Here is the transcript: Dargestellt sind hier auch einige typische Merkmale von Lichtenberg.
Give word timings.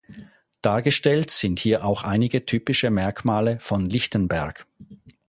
Dargestellt 0.63 1.29
sind 1.29 1.59
hier 1.59 1.85
auch 1.85 2.01
einige 2.01 2.43
typische 2.43 2.89
Merkmale 2.89 3.59
von 3.59 3.87
Lichtenberg. 3.87 4.65